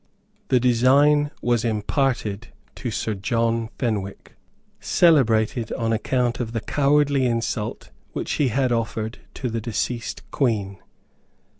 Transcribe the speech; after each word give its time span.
The 0.47 0.59
design 0.59 1.29
was 1.43 1.63
imparted 1.63 2.47
to 2.73 2.89
Sir 2.89 3.13
John 3.13 3.69
Fenwick, 3.77 4.33
celebrated 4.79 5.71
on 5.73 5.93
account 5.93 6.39
of 6.39 6.53
the 6.53 6.59
cowardly 6.61 7.27
insult 7.27 7.91
which 8.13 8.31
he 8.31 8.47
had 8.47 8.71
offered 8.71 9.19
to 9.35 9.47
the 9.47 9.61
deceased 9.61 10.23
Queen. 10.31 10.79